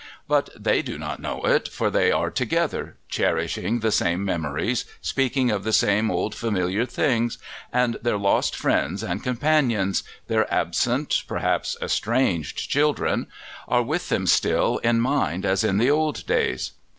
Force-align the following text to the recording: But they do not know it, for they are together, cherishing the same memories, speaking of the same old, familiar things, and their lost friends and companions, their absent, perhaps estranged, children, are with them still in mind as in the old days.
But 0.27 0.49
they 0.57 0.81
do 0.81 0.97
not 0.97 1.19
know 1.19 1.43
it, 1.45 1.67
for 1.67 1.91
they 1.91 2.11
are 2.11 2.31
together, 2.31 2.97
cherishing 3.07 3.81
the 3.81 3.91
same 3.91 4.25
memories, 4.25 4.83
speaking 4.99 5.51
of 5.51 5.63
the 5.63 5.71
same 5.71 6.09
old, 6.09 6.33
familiar 6.33 6.87
things, 6.87 7.37
and 7.71 7.97
their 8.01 8.17
lost 8.17 8.55
friends 8.55 9.03
and 9.03 9.21
companions, 9.21 10.01
their 10.27 10.51
absent, 10.51 11.21
perhaps 11.27 11.77
estranged, 11.83 12.67
children, 12.67 13.27
are 13.67 13.83
with 13.83 14.09
them 14.09 14.25
still 14.25 14.79
in 14.79 14.99
mind 14.99 15.45
as 15.45 15.63
in 15.63 15.77
the 15.77 15.91
old 15.91 16.25
days. 16.25 16.71